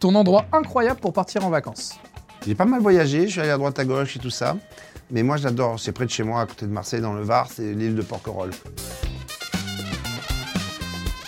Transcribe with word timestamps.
Ton 0.00 0.14
endroit 0.14 0.46
incroyable 0.52 1.00
pour 1.00 1.12
partir 1.12 1.44
en 1.44 1.50
vacances 1.50 1.98
J'ai 2.46 2.54
pas 2.54 2.66
mal 2.66 2.80
voyagé, 2.80 3.26
je 3.26 3.32
suis 3.32 3.40
allé 3.40 3.50
à 3.50 3.58
droite 3.58 3.76
à 3.80 3.84
gauche 3.84 4.14
et 4.14 4.20
tout 4.20 4.30
ça. 4.30 4.56
Mais 5.10 5.24
moi 5.24 5.38
j'adore, 5.38 5.80
c'est 5.80 5.90
près 5.90 6.04
de 6.04 6.10
chez 6.10 6.22
moi, 6.22 6.42
à 6.42 6.46
côté 6.46 6.66
de 6.66 6.70
Marseille, 6.70 7.00
dans 7.00 7.14
le 7.14 7.22
Var, 7.22 7.48
c'est 7.50 7.72
l'île 7.72 7.96
de 7.96 8.02
Porquerolles. 8.02 8.52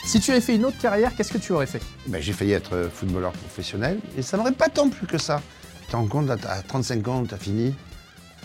Si 0.04 0.20
tu 0.20 0.30
avais 0.30 0.40
fait 0.40 0.54
une 0.54 0.64
autre 0.66 0.78
carrière, 0.78 1.14
qu'est-ce 1.16 1.32
que 1.32 1.38
tu 1.38 1.52
aurais 1.52 1.66
fait? 1.66 1.82
Ben, 2.06 2.22
j'ai 2.22 2.32
failli 2.32 2.52
être 2.52 2.88
footballeur 2.92 3.32
professionnel 3.32 3.98
et 4.16 4.22
ça 4.22 4.36
m'aurait 4.36 4.52
pas 4.52 4.68
tant 4.68 4.88
plus 4.88 5.06
que 5.08 5.18
ça. 5.18 5.42
Tu 5.82 5.90
te 5.90 5.96
rends 5.96 6.06
compte, 6.06 6.28
là, 6.28 6.36
à 6.48 6.62
35 6.62 7.08
ans, 7.08 7.24
t'as 7.28 7.38
fini. 7.38 7.74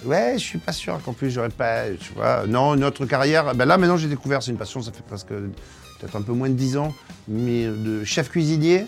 Ouais, 0.06 0.34
je 0.38 0.44
suis 0.44 0.58
pas 0.58 0.72
sûr 0.72 1.00
qu'en 1.04 1.14
plus 1.14 1.30
j'aurais 1.30 1.50
pas, 1.50 1.84
tu 2.00 2.14
vois. 2.14 2.48
Non, 2.48 2.74
une 2.74 2.84
autre 2.84 3.06
carrière, 3.06 3.54
ben 3.54 3.66
là 3.66 3.78
maintenant 3.78 3.98
j'ai 3.98 4.08
découvert, 4.08 4.42
c'est 4.42 4.52
une 4.52 4.58
passion, 4.58 4.82
ça 4.82 4.92
fait 4.92 5.06
presque 5.06 5.30
peut-être 5.30 6.16
un 6.16 6.22
peu 6.22 6.34
moins 6.34 6.50
de 6.50 6.56
10 6.56 6.78
ans, 6.78 6.94
mais 7.28 7.66
de 7.68 8.04
chef 8.04 8.30
cuisinier, 8.30 8.86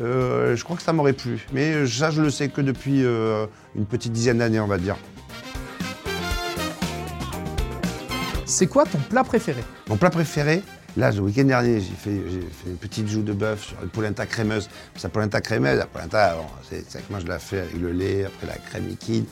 euh, 0.00 0.56
je 0.56 0.64
crois 0.64 0.76
que 0.76 0.82
ça 0.82 0.92
m'aurait 0.92 1.12
plu. 1.12 1.46
Mais 1.52 1.86
ça, 1.86 2.10
je 2.10 2.22
le 2.22 2.30
sais 2.30 2.48
que 2.48 2.60
depuis 2.60 3.04
euh, 3.04 3.46
une 3.76 3.86
petite 3.86 4.12
dizaine 4.12 4.38
d'années, 4.38 4.60
on 4.60 4.66
va 4.66 4.78
dire. 4.78 4.96
C'est 8.44 8.66
quoi 8.66 8.84
ton 8.84 8.98
plat 8.98 9.24
préféré? 9.24 9.62
Mon 9.88 9.96
plat 9.96 10.10
préféré, 10.10 10.62
là, 10.96 11.10
le 11.10 11.20
week-end 11.20 11.44
dernier, 11.44 11.80
j'ai 11.80 11.94
fait, 11.94 12.20
une 12.66 12.76
petite 12.76 13.08
joue 13.08 13.22
de 13.22 13.32
bœuf 13.32 13.66
sur 13.68 13.82
une 13.82 13.88
polenta 13.88 14.26
crémeuse. 14.26 14.68
Sa 14.96 15.08
polenta 15.08 15.40
crémeuse, 15.40 15.78
la 15.78 15.86
polenta, 15.86 16.36
c'est 16.68 16.82
que 16.82 17.10
moi 17.10 17.20
je 17.20 17.26
la 17.26 17.38
fais 17.38 17.60
avec 17.60 17.78
le 17.78 17.92
lait, 17.92 18.24
après 18.24 18.46
la 18.46 18.56
crème 18.56 18.88
liquide, 18.88 19.24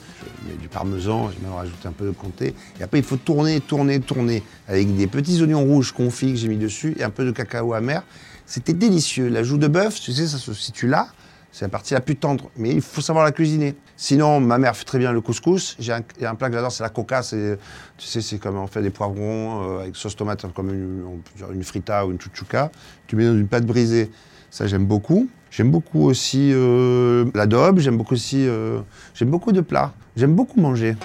du 0.60 0.68
parmesan, 0.68 1.30
je 1.30 1.44
même 1.44 1.54
rajouté 1.54 1.88
un 1.88 1.92
peu 1.92 2.06
de 2.06 2.12
comté. 2.12 2.54
Et 2.78 2.82
après, 2.82 2.98
il 2.98 3.04
faut 3.04 3.16
tourner, 3.16 3.60
tourner, 3.60 4.00
tourner 4.00 4.42
avec 4.68 4.94
des 4.96 5.06
petits 5.06 5.42
oignons 5.42 5.64
rouges 5.64 5.92
confits 5.92 6.32
que 6.32 6.38
j'ai 6.38 6.48
mis 6.48 6.56
dessus 6.56 6.96
et 6.98 7.02
un 7.02 7.10
peu 7.10 7.24
de 7.24 7.30
cacao 7.30 7.74
amer. 7.74 8.02
C'était 8.46 8.72
délicieux. 8.72 9.28
La 9.28 9.42
joue 9.42 9.58
de 9.58 9.68
bœuf, 9.68 10.00
tu 10.00 10.12
sais, 10.12 10.26
ça 10.26 10.38
se 10.38 10.52
situe 10.54 10.88
là. 10.88 11.08
C'est 11.52 11.64
la 11.64 11.68
partie 11.68 11.94
la 11.94 12.00
plus 12.00 12.16
tendre, 12.16 12.48
mais 12.56 12.70
il 12.70 12.80
faut 12.80 13.00
savoir 13.00 13.24
la 13.24 13.32
cuisiner. 13.32 13.74
Sinon, 14.02 14.40
ma 14.40 14.56
mère 14.56 14.74
fait 14.74 14.86
très 14.86 14.98
bien 14.98 15.12
le 15.12 15.20
couscous. 15.20 15.76
J'ai 15.78 15.92
un, 15.92 16.00
un, 16.22 16.34
plat 16.34 16.48
que 16.48 16.54
j'adore, 16.54 16.72
c'est 16.72 16.82
la 16.82 16.88
coca. 16.88 17.20
Tu 17.20 17.58
sais, 17.98 18.22
c'est 18.22 18.38
comme 18.38 18.56
on 18.56 18.66
fait 18.66 18.80
des 18.80 18.88
poivrons 18.88 19.76
euh, 19.76 19.82
avec 19.82 19.94
sauce 19.94 20.16
tomate, 20.16 20.50
comme 20.54 20.70
une, 20.70 21.20
une, 21.52 21.62
frita 21.62 22.06
ou 22.06 22.10
une 22.10 22.18
chouchouka. 22.18 22.72
Tu 23.06 23.14
mets 23.14 23.26
dans 23.26 23.34
une 23.34 23.46
pâte 23.46 23.66
brisée. 23.66 24.10
Ça, 24.50 24.66
j'aime 24.66 24.86
beaucoup. 24.86 25.28
J'aime 25.50 25.70
beaucoup 25.70 26.06
aussi 26.06 26.50
euh, 26.50 27.26
l'adobe. 27.34 27.80
J'aime 27.80 27.98
beaucoup 27.98 28.14
aussi. 28.14 28.48
Euh, 28.48 28.80
j'aime 29.12 29.28
beaucoup 29.28 29.52
de 29.52 29.60
plats. 29.60 29.92
J'aime 30.16 30.34
beaucoup 30.34 30.62
manger.« 30.62 30.96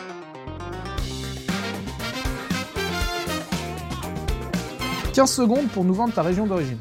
15 5.13 5.30
secondes 5.30 5.67
pour 5.67 5.83
nous 5.83 5.93
vendre 5.93 6.13
ta 6.13 6.21
région 6.21 6.47
d'origine. 6.47 6.77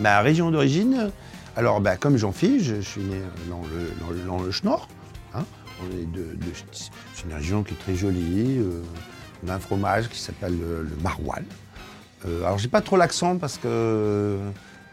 Ma 0.00 0.22
région 0.22 0.50
d'origine, 0.50 1.10
alors, 1.58 1.80
bah, 1.80 1.96
comme 1.96 2.16
Jean-Philippe, 2.16 2.62
je, 2.62 2.80
suis 2.80 3.02
né 3.02 3.20
dans 3.50 3.62
le, 3.62 4.26
dans 4.28 4.40
le, 4.40 4.52
Schnorr. 4.52 4.88
Hein. 5.34 5.44
On 5.82 5.96
est 5.96 6.10
de, 6.10 6.36
c'est 7.12 7.24
une 7.24 7.32
région 7.32 7.62
qui 7.62 7.74
est 7.74 7.76
très 7.76 7.94
jolie. 7.94 8.58
Euh, 8.58 8.82
on 9.44 9.48
a 9.48 9.54
un 9.54 9.58
fromage 9.58 10.08
qui 10.08 10.18
s'appelle 10.18 10.58
le, 10.58 10.88
maroilles. 11.02 11.44
Euh, 12.26 12.42
alors, 12.42 12.58
j'ai 12.58 12.68
pas 12.68 12.80
trop 12.80 12.96
l'accent 12.96 13.38
parce 13.38 13.58
que 13.58 14.38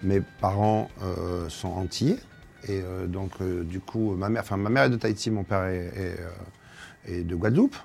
mes 0.03 0.21
parents 0.21 0.89
euh, 1.01 1.49
sont 1.49 1.69
entiers. 1.69 2.17
Et 2.67 2.81
donc, 3.07 3.43
du 3.43 3.79
coup, 3.79 4.15
ma 4.15 4.27
mère, 4.27 4.43
ma 4.57 4.69
mère 4.69 4.83
est 4.85 4.89
de 4.89 4.95
Tahiti, 4.95 5.29
mon 5.29 5.43
père 5.43 5.65
est, 5.65 6.17
de 7.07 7.35
Guadeloupe. 7.35 7.75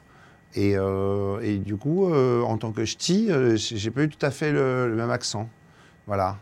Et, 0.54 0.70
et 1.42 1.58
du 1.58 1.76
coup, 1.76 2.10
en 2.10 2.56
tant 2.56 2.72
que 2.72 2.86
ch'ti, 2.86 3.28
j'ai 3.56 3.90
pas 3.90 4.04
eu 4.04 4.08
tout 4.08 4.24
à 4.24 4.30
fait 4.30 4.52
le 4.52 4.94
même 4.96 5.10
accent. 5.10 5.50
Voilà. 6.06 6.38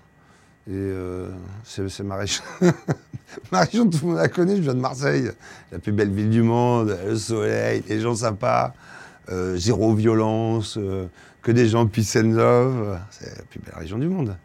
Et 0.70 0.92
c'est 1.64 2.04
ma 2.04 2.14
région. 2.14 2.44
ma 3.52 3.60
région, 3.60 3.88
tout 3.88 3.98
le 4.02 4.08
monde 4.08 4.16
la 4.16 4.28
connaît, 4.28 4.56
je 4.56 4.62
viens 4.62 4.74
de 4.74 4.80
Marseille. 4.80 5.30
La 5.72 5.78
plus 5.78 5.92
belle 5.92 6.10
ville 6.10 6.30
du 6.30 6.42
monde, 6.42 6.96
le 7.06 7.16
soleil, 7.16 7.82
les 7.88 8.00
gens 8.00 8.14
sympas, 8.14 8.72
euh, 9.30 9.56
zéro 9.56 9.94
violence, 9.94 10.78
euh, 10.78 11.06
que 11.42 11.52
des 11.52 11.68
gens 11.68 11.86
peace 11.86 12.16
and 12.16 12.32
love. 12.32 12.98
C'est 13.10 13.36
la 13.36 13.44
plus 13.44 13.60
belle 13.60 13.74
région 13.76 13.98
du 13.98 14.08
monde. 14.08 14.36